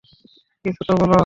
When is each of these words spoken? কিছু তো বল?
কিছু 0.65 0.81
তো 0.87 0.93
বল? 1.01 1.11